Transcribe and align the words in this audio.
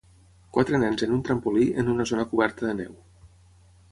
Quatre 0.55 0.79
nens 0.83 1.03
en 1.07 1.13
un 1.17 1.21
trampolí, 1.27 1.67
en 1.83 1.93
una 1.95 2.07
zona 2.13 2.27
coberta 2.31 2.67
de 2.69 2.75
neu. 2.81 2.99